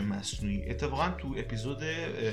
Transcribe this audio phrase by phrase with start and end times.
[0.00, 1.82] مصنوعی؟ اتفاقا تو اپیزود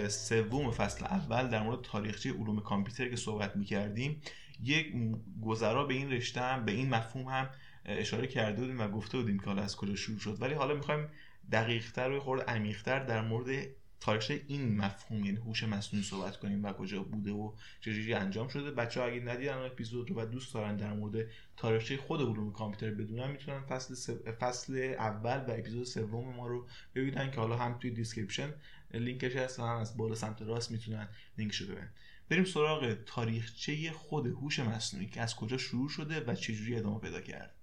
[0.08, 4.22] سوم فصل اول در مورد تاریخچه علوم کامپیوتر که صحبت می‌کردیم
[4.64, 4.94] یک
[5.42, 7.50] گذرا به این رشته هم به این مفهوم هم
[7.86, 10.38] اشاره کرده بودیم و گفته بودیم که حالا از کجا شروع شد.
[10.42, 11.10] ولی حالا می‌خوایم
[11.52, 13.66] دقیقتر و خورد عمیقتر در مورد
[14.00, 18.72] تاریخچه این مفهوم یعنی هوش مصنوعی صحبت کنیم و کجا بوده و چجوری انجام شده.
[18.72, 22.96] بچه ها اگه ندیدن اپیزود رو و دوست دارن در مورد تاریخچه خود علوم کامپیوتر
[22.96, 27.92] بدونن می‌تونن فصل فصل اول و اپیزود سوم ما رو ببینن که حالا هم توی
[27.92, 28.54] description
[28.94, 31.92] لینکش هست هم از بالا سمت راست می‌تونن لینکشو ببینن.
[32.30, 37.22] بریم سراغ تاریخچه خود هوش مصنوعی که از کجا شروع شده و چجوری ادامه پیدا
[37.22, 37.57] کرد.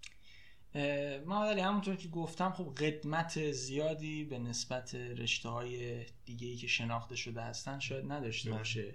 [1.26, 6.66] ما ولی همونطور که گفتم خب قدمت زیادی به نسبت رشته های دیگه ای که
[6.66, 8.50] شناخته شده هستن شاید نداشته.
[8.50, 8.94] باشه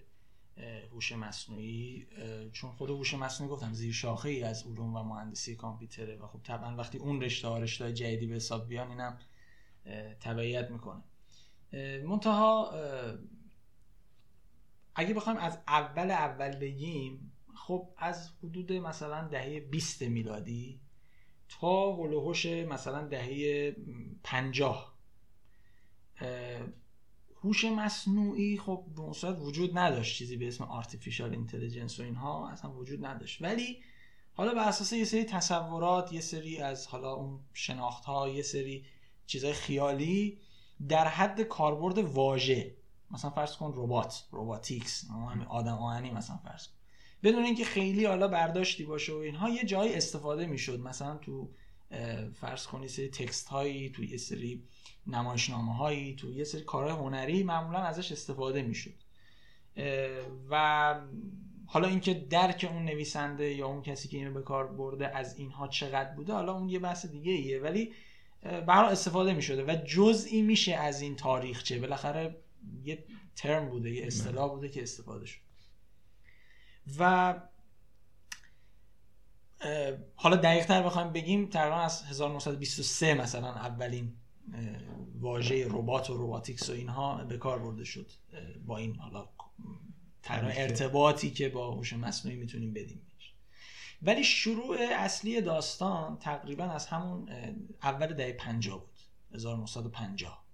[0.91, 2.07] هوش مصنوعی
[2.51, 6.39] چون خود هوش مصنوعی گفتم زیر شاخه ای از علوم و مهندسی کامپیوتره و خب
[6.43, 9.19] طبعا وقتی اون رشته ها رشته های جدیدی به حساب بیان اینم
[10.19, 11.03] تبعیت می‌کنه
[12.05, 12.71] منتها
[14.95, 20.79] اگه بخوایم از اول اول بگیم خب از حدود مثلا دهه 20 میلادی
[21.49, 23.75] تا هلوهوش مثلا دهه
[24.23, 24.95] 50
[27.43, 32.71] هوش مصنوعی خب به صورت وجود نداشت چیزی به اسم آرتفیشال اینتلیجنس و اینها اصلا
[32.71, 33.41] وجود نداشت.
[33.41, 33.83] ولی
[34.33, 38.85] حالا به اساس یه سری تصورات یه سری از حالا اون شناخت ها یه سری
[39.25, 40.39] چیزای خیالی
[40.89, 42.75] در حد کاربرد واژه
[43.11, 46.73] مثلا فرض کن ربات روباتیکس همین آدم آهنی مثلا فرض کن.
[47.23, 50.79] بدون اینکه خیلی حالا برداشتی باشه و اینها یه جایی استفاده می‌شد.
[50.79, 51.49] مثلا تو
[52.33, 54.63] فرض کنی سری تکست هایی تو یه سری
[55.07, 58.93] نمایشنامه هایی تو یه سری کارهای هنری معمولا ازش استفاده می‌شد.
[60.49, 60.95] و
[61.65, 65.67] حالا اینکه درک اون نویسنده یا اون کسی که اینو به کار برده از اینها
[65.67, 67.59] چقدر بوده حالا اون یه بحث دیگه ایه.
[67.59, 67.93] ولی
[68.43, 71.79] برای استفاده می‌شده و جزئی میشه از این تاریخچه.
[71.79, 72.37] بالاخره
[72.83, 75.39] یه ترم بوده یه اصطلاح بوده که استفاده شد.
[76.99, 77.33] و
[80.15, 84.13] حالا دقیق تر بخوایم بگیم تقریبا از 1923 مثلا اولین
[85.19, 88.11] واژه ربات و روباتیکس و اینها به کار برده شد
[88.65, 89.27] با این حالا
[90.29, 93.01] ارتباطی که با هوش مصنوعی می‌تونیم بدیم
[94.01, 97.29] ولی شروع اصلی داستان تقریبا از همون
[97.83, 98.99] اول دهه 50 بود
[99.33, 100.48] 1950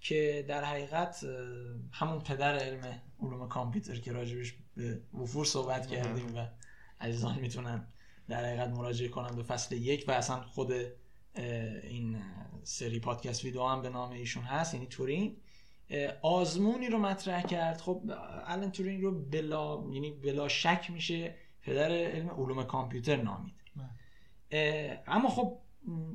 [0.00, 1.26] که در حقیقت
[1.92, 6.46] همون پدر علم علوم کامپیوتر که راجبش به وفور صحبت کردیم و
[7.00, 7.86] عزیزان می‌تونن
[8.28, 10.72] در حقیقت مراجعه کنن به فصل یک و اصلا خود
[11.82, 12.22] این
[12.62, 15.36] سری پادکست ویدیو هم به نام ایشون هست یعنی تورین.
[16.22, 17.80] آزمونی رو مطرح کرد.
[17.80, 18.02] خب
[18.46, 23.54] الان تورین رو بلا یعنی بلا شک میشه پدر علم علوم کامپیوتر نامید.
[23.76, 25.02] بله.
[25.06, 25.58] اما خب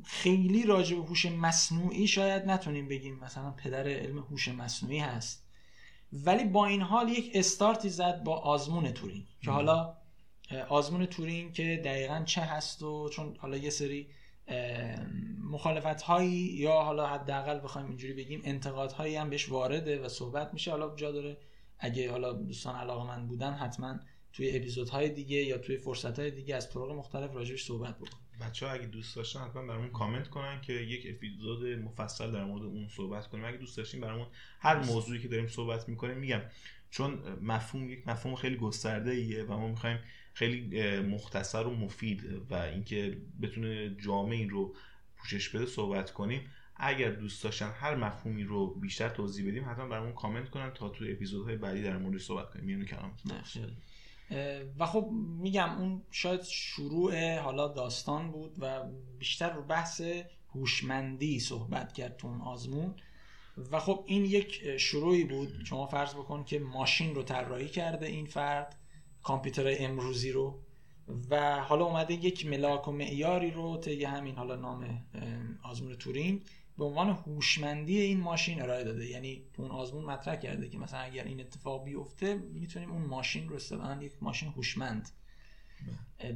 [0.06, 5.48] خیلی راجع به هوش مصنوعی شاید نتونیم بگیم مثلا پدر علم هوش مصنوعی هست.
[6.14, 9.98] ولی با این حال یک استارتی زد با آزمون تورین که حالا
[10.70, 14.08] آزمون تورین که دقیقا چه هست و چون حالا یه سری
[15.52, 20.54] مخالفت هایی یا حالا حداقل بخوایم اینجوری بگیم انتقاد هایی هم بهش وارده و صحبت
[20.54, 20.72] میشه.
[20.72, 21.38] حالا جا داره
[21.80, 24.00] اگه حالا دوستان علاقه من بودن حتما
[24.34, 28.72] توی اپیزودهای دیگه یا توی فرصتهای دیگه از طرق مختلف راجبش صحبت بکن بچه ها
[28.72, 33.28] اگه دوست داشتن حتما برامون کامنت کنن که یک اپیزود مفصل در مورد اون صحبت
[33.28, 33.46] کنیم.
[33.46, 34.28] اگه دوست داشتین برامون
[34.60, 36.42] هر موضوعی که داریم صحبت می‌کنیم میگم.
[36.90, 40.00] چون مفهوم یک مفهوم خیلی گسترده ایه و ما می‌خوایم
[40.34, 44.76] خیلی مختصر و مفید و اینکه بتونه جامعه این رو
[45.18, 46.42] پوشش بده صحبت کنیم.
[46.76, 51.06] اگر دوست داشتن هر مفهومی رو بیشتر توضیح بدیم حتما برامون کامنت کنن تا تو
[51.10, 52.66] اپیزودهای بعدی در مورد صحبت کنیم.
[52.66, 53.18] میونی کلام
[54.80, 58.84] و خب میگم اون شاید شروع حالا داستان بود و
[59.20, 60.02] بیشتر رو بحث
[60.56, 62.96] هوشمندی صحبت کرد تو اون آزمون.
[63.72, 68.26] و خب این یک شروعی بود شما فرض بکن که ماشین رو طراحی کرده این
[68.26, 68.76] فرد
[69.24, 70.60] کامپیوتر امروزی رو
[71.30, 75.04] و حالا اومده یک ملاک و معیاری رو طی همین حالا نام
[75.64, 76.42] آزمون تورین.
[76.82, 79.06] به عنوان هوشمندی این ماشین ارائه داده.
[79.06, 83.50] یعنی تو اون آزمون مطرح کرده که مثلا اگر این اتفاق بیفته می‌تونیم اون ماشین
[83.50, 85.10] رو اصطلاحا یک ماشین هوشمند.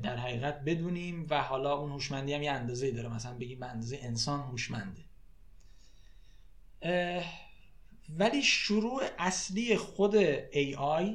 [0.03, 3.09] در حقیقت بدونیم و حالا اون هوشمندی هم یه اندازه داره.
[3.09, 5.01] مثلا بگیم به اندازه انسان هوشمنده.
[8.09, 11.05] ولی شروع اصلی خود AI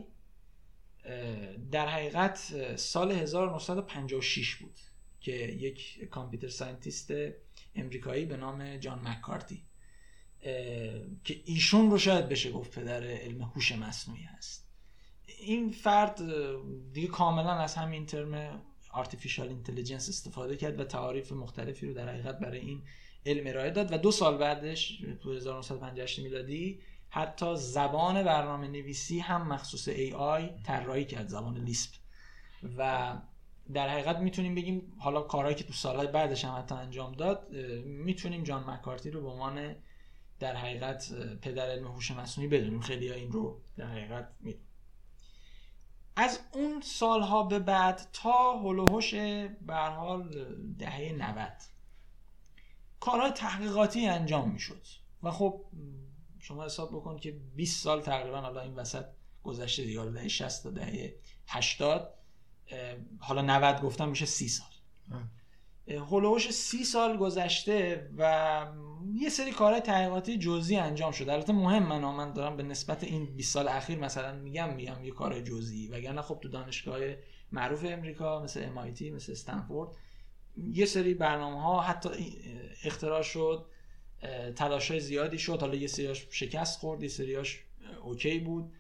[1.71, 2.37] در حقیقت
[2.77, 4.79] سال 1956 بود
[5.21, 7.13] که یک computer scientist
[7.75, 9.65] امریکایی به نام جان مکارتی
[11.25, 14.71] که ایشون رو شاید بشه گفت پدر علم هوش مصنوعی هست.
[15.39, 16.21] این فرد
[16.93, 18.63] دیگه کاملا از همین ترم
[18.93, 22.83] artificial intelligence استفاده کرد و تعاریف مختلفی رو در حقیقت برای این
[23.27, 29.49] علم ارائه داد و دو سال بعدش تو 1958 میلادی حتی زبان برنامه نویسی هم
[29.49, 31.91] مخصوص آی طراحی کرد زبان لیسپ
[32.79, 33.13] و
[33.75, 37.53] در حقیقت می‌تونیم بگیم حالا کارهایی که تو سالهای بعدش هم حتی انجام داد
[37.85, 39.77] می‌تونیم جان مکارتی رو به عنوان
[40.39, 41.13] در حقیقت
[41.43, 42.81] پدر علم هوش مصنوعی بدونیم.
[42.81, 44.67] خیلی ها این رو در حقیقت می‌دونیم
[46.17, 50.47] از اون سالها به بعد تا هلوهوش به حال
[50.79, 51.53] دهه 90
[53.01, 54.87] کارهای تحقیقاتی انجام می‌شد.
[55.23, 55.65] و خب
[56.39, 59.05] شما حساب بکن که 20 سال تقریبا حالا این وسط
[59.43, 61.15] گذشته دیگه دهه 60 تا دهه
[61.49, 62.15] 80
[63.19, 64.67] حالا 90 گفتم میشه 30 سال.
[66.11, 68.67] هلوش سی سال گذشته و
[69.15, 71.33] یه سری کارهای تحقیقاتی جزئی انجام شده.
[71.33, 75.11] البته مهم من من دارم به نسبت این 20 سال اخیر مثلا میگم میگم یه
[75.11, 75.89] کار جزئی.
[75.89, 77.01] وگرنه خب تو دانشگاه
[77.53, 79.97] معروف امریکا مثل MIT مثل استنفورد
[80.73, 82.09] یه سری برنامه ها حتی
[82.85, 83.67] اختراع شد
[84.57, 85.61] تلاش های زیادی شد.
[85.61, 87.65] حالا یه سریاش شکست خورد یه سریاش
[88.03, 88.73] اوکی بود.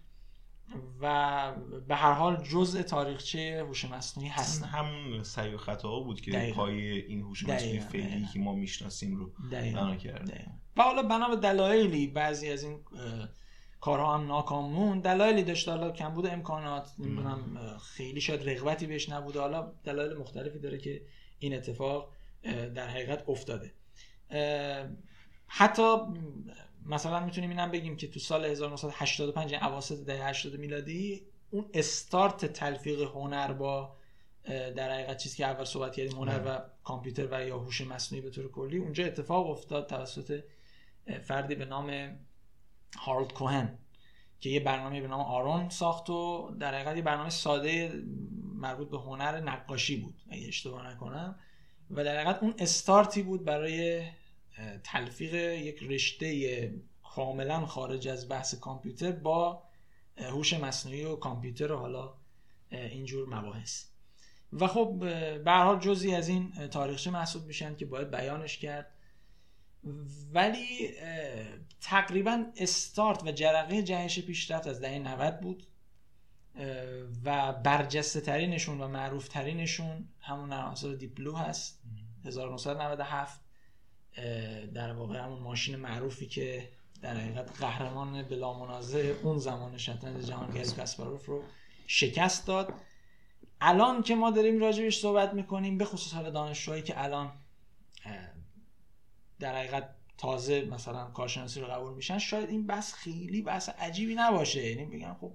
[1.00, 1.52] و
[1.88, 4.67] به هر حال جزء تاریخچه هوش مصنوعی هستن.
[4.67, 9.31] همون سعی و خطا بود که پای این هوش مصنوعی فعلی که ما می‌شناسیم رو
[9.50, 10.50] بنا کرد.
[10.76, 12.78] و حالا بنا به دلایلی بعضی از این
[13.81, 19.08] کارها هم ناکام مون دلایلی داشته حالا کم بود امکانات نمی‌دونم خیلی شاید رغبتی بهش
[19.08, 19.40] نبوده.
[19.40, 21.02] حالا دلایل مختلفی داره که
[21.38, 22.12] این اتفاق
[22.75, 23.73] در حقیقت افتاده.
[25.46, 25.96] حتی
[26.87, 32.47] مثلا می‌تونیم اینم بگیم که تو سال 1985 یعنی اواسط دهه 80 میلادی اون استارت
[32.47, 33.97] تلفیق هنر با
[34.47, 38.31] در حقیقت چیزی که اول صحبت کردیم هنر و کامپیوتر و یا هوش مصنوعی به
[38.31, 40.44] طور کلی اونجا اتفاق افتاد توسط
[41.23, 42.19] فردی به نام
[42.99, 43.79] هارولد کوهن
[44.41, 48.03] که یه برنامه به نام آرون ساخت و در حقیقت یه برنامه ساده
[48.55, 51.38] مربوط به هنر نقاشی بود اگه اشتباه نکنم.
[51.91, 54.03] و در حقیقت اون استارتی بود برای
[54.85, 56.73] تلفیق یک رشته
[57.03, 59.62] کاملا خارج از بحث کامپیوتر با
[60.17, 62.15] هوش مصنوعی و کامپیوتر و حالا
[62.71, 63.85] اینجور مباحث.
[64.53, 64.99] و خب
[65.45, 68.95] به حال جزی از این تاریخچه محسوب میشن که باید بیانش کرد.
[70.33, 70.95] ولی
[71.81, 75.67] تقریبا استارت و جرقه جهش پیشرفت از دهه 90 بود
[77.25, 81.83] و برجسته ترینشون و معروف ترینشون همون نرم دیپلو هست.
[82.25, 83.41] 1997
[84.75, 86.69] در واقع همون ماشین معروفی که
[87.03, 91.43] در حقیقت قهرمان بلا منازع اون زمان شطرنج جهان گری کاسپاروف رو
[91.87, 92.75] شکست داد.
[93.61, 97.33] الان که ما داریم راجبش صحبت می‌کنیم به خصوص حال دانشجوهایی که الان
[99.41, 104.67] در حقیقت تازه مثلا کارشناسی رو قبول میشن شاید این بحث خیلی بحث عجیبی نباشه.
[104.71, 105.33] یعنی بگن خب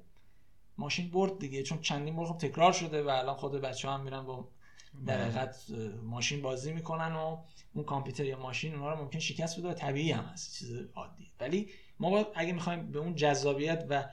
[0.78, 4.26] ماشین برد دیگه چون چندین بار خب تکرار شده و الان خود بچه هم میرن
[4.26, 4.48] با
[5.06, 5.26] در بله.
[5.26, 5.66] حقیقت
[6.04, 7.38] ماشین بازی می‌کنن و
[7.74, 11.32] اون کامپیوتر یا ماشین اونها رو ممکن شکست بده و طبیعی هم هست چیز عادی
[11.40, 11.70] ولی
[12.00, 14.06] ما باید اگه می‌خوایم به اون جذابیت و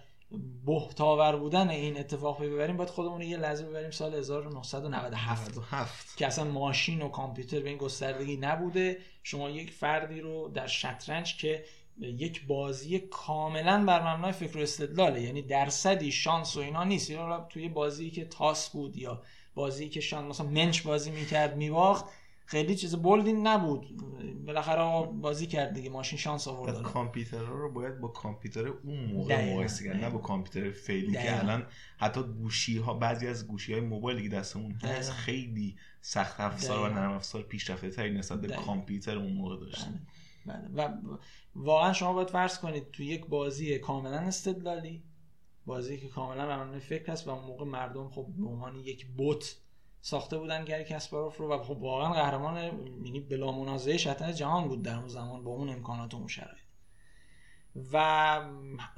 [0.67, 7.03] بهتاور بودن این اتفاق ببریم باید خودمون یه لحظه ببریم سال 1997 که اصلا ماشین
[7.03, 8.99] و کامپیوتر به این گستردگی نبوده.
[9.23, 11.65] شما یک فردی رو در شطرنج که
[11.99, 17.11] یک بازی کاملا بر مبنای فکر و استدلاله یعنی درصدی شانس و اینا نیست.
[17.11, 19.23] یا توی بازی که تاس بود یا
[19.55, 22.05] بازی که شان مثلا منچ بازی می‌کرد میباخت
[22.47, 23.87] خیلی چیز بولدی نبود.
[24.47, 26.83] بالاخره بازی کرد دیگه ماشین شانس آورد.
[26.83, 31.67] کامپیوتر رو باید با کامپیوتر اون موقع مقایسه کرد نه با کامپیوتر فعلی که الان
[31.99, 36.95] حتی گوشی ها بعضی از گوشی های موبایل که دستمون هست خیلی سخت افزار و
[36.95, 39.87] نرم افزار پیشرفته تری نسبت به کامپیوتر اون موقع داشت.
[40.47, 40.69] بله.
[40.69, 40.87] بله.
[40.87, 41.19] و
[41.57, 45.03] واقعا شما باید فرض کنید تو یک بازی کاملا استدلالی
[45.67, 49.57] بازی که کاملا بر فکر هست و اون موقع مردم خب به عنوان یک بوت
[50.01, 52.57] ساخته بودن گری کسپاروف رو و خب واقعا قهرمان
[53.05, 56.62] یعنی بلا منازعه شطرنج جهان بود در اون زمان با اون امکانات و اون شرایط.
[57.93, 58.41] و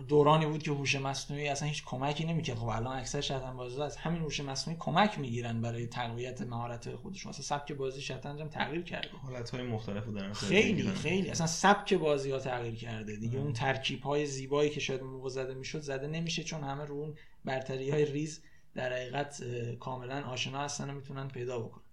[0.09, 2.57] دورانی بود که هوش مصنوعی اصلا هیچ کمکی نمی‌کرد.
[2.57, 7.31] خب الان اکثر شطرنج بازی‌ها از همین هوش مصنوعی کمک می‌گیرن برای تقویت مهارت خودشون.
[7.31, 9.09] اصلا سبک بازی شطرنج هم تغییر کرده.
[9.52, 10.33] های مختلف دارن.
[10.33, 13.16] خیلی خیلی اصلا سبک بازی ها تغییر کرده.
[13.16, 16.95] دیگه اون ترکیب های زیبایی که شاید موقع زده می‌شد زده نمیشه چون همه رو
[16.95, 17.14] اون
[17.45, 18.43] برتری های ریز
[18.75, 19.45] در حقیقت
[19.81, 21.85] کاملا آشنا هستن و می‌تونن پیدا بکنن.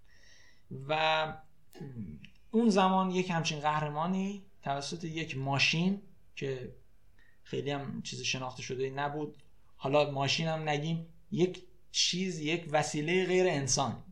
[0.88, 1.34] و
[2.50, 6.02] اون زمان یک همچین قهرمانی توسط یک ماشین
[6.36, 6.74] که
[7.42, 9.36] خیلی هم چیز شناخته شده نبود.
[9.76, 11.62] حالا ماشین هم نگیم یک
[11.92, 14.02] چیز یک وسیله غیر انسان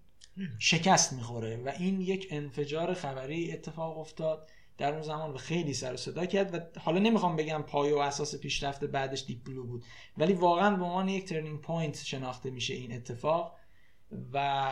[0.58, 5.94] شکست می‌خوره و این یک انفجار خبری اتفاق افتاد در اون زمان و خیلی سر
[5.94, 9.84] و صدا کرد و حالا نمی‌خوام بگم پایه و اساس پیشرفت بعدش Deep Blue بود
[10.18, 13.56] ولی واقعا به عنوان یک turning point شناخته میشه این اتفاق
[14.32, 14.68] و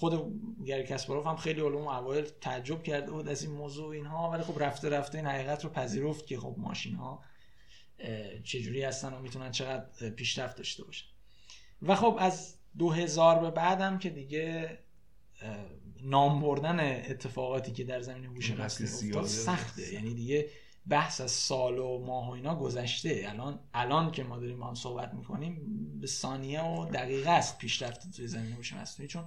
[0.00, 4.42] خود گری کسپاروف هم خیلی اون اوایل تعجب کرده بود از این موضوع اینها ولی
[4.42, 7.22] خب رفته رفته این حقیقت رو پذیرفت که خب ماشین ها
[8.44, 11.06] چجوری هستن و می‌تونن چقدر پیشرفت داشته باشن.
[11.82, 14.78] و خب از 2000 به بعدم که دیگه
[16.02, 16.80] نام بردن
[17.10, 19.94] اتفاقاتی که در زمین هوش مصنوعی سخته.
[19.94, 20.48] یعنی دیگه
[20.88, 23.24] بحث از سال و ماه و اینا گذشته.
[23.28, 25.60] الان الان که ما داریم با هم صحبت می‌کنیم
[26.00, 29.08] به ثانیه و دقیقه است پیشرفت توی زمین هوش مصنوعی.
[29.08, 29.24] چون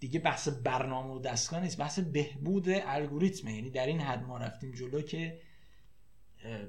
[0.00, 3.54] دیگه بحث برنامه و دستگاه نیست بحث بهبود الگوریتمه.
[3.54, 5.40] یعنی در این حد ما رفتیم جلو که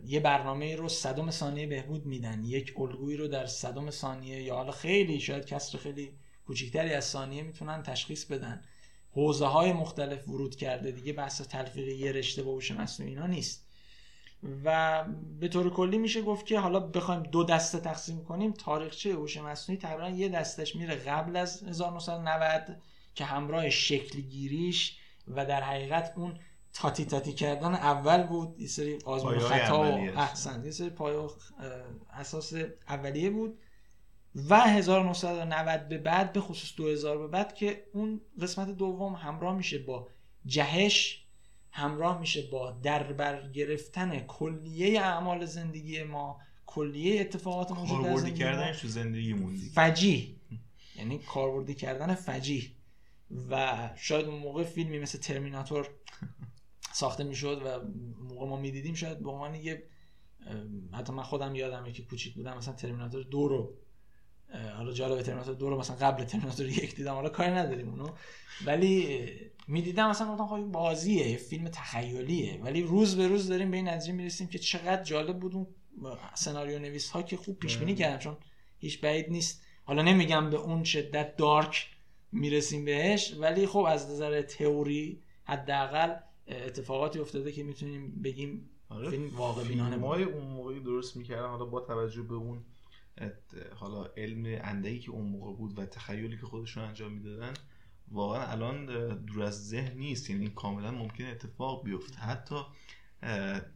[0.05, 2.43] یه برنامه رو صدم ثانیه بهبود میدن.
[2.43, 6.11] یک الگویی رو در صدم ثانیه یا حالا خیلی شاید کسر خیلی
[6.47, 8.63] کوچکتری از ثانیه می‌تونن تشخیص بدن.
[9.11, 13.65] حوزه های مختلف ورود کرده دیگه بحث تلفیق یه رشته با هوش مصنوعی اینا نیست.
[14.63, 15.03] و
[15.39, 19.81] به طور کلی میشه گفت که حالا بخوایم دو دسته تقسیم کنیم تاریخچه هوش مصنوعی
[19.81, 22.81] تقریبا یه دستش میره قبل از 1990
[23.19, 24.97] که همراه شکل گیریش
[25.27, 26.39] و در حقیقت اون
[26.73, 31.27] تاتی تاتی کردن اول بود یه سری آزمون خطا و احسن یه سری پای
[32.13, 32.53] اساس
[32.89, 33.59] اولیه بود
[34.49, 39.77] و 1990 به بعد به خصوص 2000 به بعد که اون قسمت دوم همراه میشه
[39.77, 40.07] با
[40.45, 41.25] جهش
[41.71, 48.73] همراه میشه با دربر گرفتن کلیه اعمال زندگی ما کلیه اتفاقات موجود در زندگی کردن
[48.73, 49.69] تو زندگی موندی.
[49.69, 50.35] فجی
[50.95, 52.78] یعنی کاربردی کردن فجی
[53.49, 55.89] و شاید اون موقع فیلمی مثل ترمیناتور
[56.93, 57.79] ساخته می‌شد و
[58.33, 59.83] موقع ما می‌دیدیم شاید به عنوان یه
[60.93, 63.73] حتی من خودم یادمه که کوچیک بودم مثلا ترمیناتور دو رو
[64.75, 68.09] حالا جالب ترمیناتور دو رو مثلا قبل ترمیناتور یک دیدم حالا کاری نداریم اونو.
[68.65, 69.29] ولی
[69.67, 72.59] می‌دیدم مثلا گفتم خب بازیه فیلم تخیلیه.
[72.63, 75.67] ولی روز به روز داریم به این نتیجه می‌رسیم که چقدر جالب بود اون
[76.33, 78.37] سناریو نویس ها که خوب پیش بینی کردن چون
[78.79, 79.63] هیچ بعید نیست.
[79.83, 81.87] حالا نمیگم به اون شدت دارک
[82.31, 83.35] می‌رسیم بهش.
[83.39, 86.15] ولی خب از نظر تئوری حداقل
[86.47, 91.47] اتفاقاتی افتاده که می‌تونیم بگیم آره فیلم واقع بینانه اون موقعی درست می‌کردن.
[91.47, 92.65] حالا با توجه به اون
[93.75, 97.53] حالا علم اندهی که اون موقع بود و تخیلی که خودشون انجام می‌دادن
[98.11, 98.85] واقعا الان
[99.25, 100.29] دور از ذهن نیست.
[100.29, 102.17] یعنی کاملا ممکن اتفاق بیفته.
[102.17, 102.55] حتی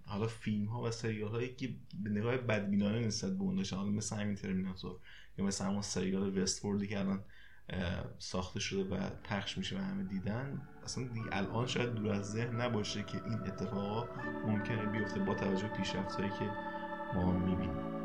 [0.05, 1.69] حالا فیلم ها و سریال هایی که
[2.03, 4.99] به نگاه بدبینانه نسبت به اون داشتن حالا مثل همین ترمیناتور
[5.37, 7.23] یا مثل همون سریال وستفوردی که الان
[8.19, 12.61] ساخته شده و پخش میشه و همه دیدن اصلا دیگه الان شاید دور از ذهن
[12.61, 14.07] نباشه که این اتفاقا
[14.45, 16.49] ممکنه بیفته با توجه به پیشرفت هایی که
[17.15, 18.02] ما می‌بینیم.